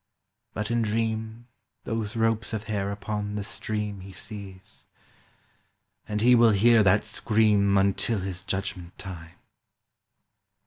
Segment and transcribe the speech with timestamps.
[0.55, 1.45] But in dream
[1.83, 4.87] Those ropes of hair upon the stream He sees,
[6.07, 9.37] and he will hear that scream Until his judgment time.